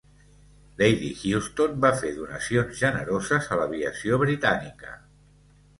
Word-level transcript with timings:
Lady 0.81 1.09
Houston 1.19 1.77
va 1.85 1.93
fer 1.99 2.15
donacions 2.17 2.81
generoses 2.83 3.53
a 3.57 3.61
l'aviació 3.61 4.21
britànica. 4.27 4.99